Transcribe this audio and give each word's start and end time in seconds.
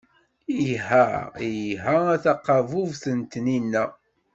Iha, 0.71 1.03
iha 1.49 1.95
a 2.13 2.15
taqabubt 2.23 3.03
n 3.17 3.19
tnina. 3.31 3.83